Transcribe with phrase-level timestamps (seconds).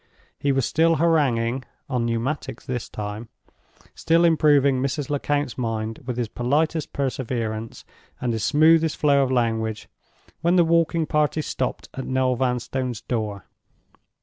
[0.39, 3.29] He was still haranguing (on Pneumatics this time),
[3.93, 5.11] still improving Mrs.
[5.11, 7.85] Lecount's mind with his politest perseverance
[8.19, 13.45] and his smoothest flow of language—when the walking party stopped at Noel Vanstone's door.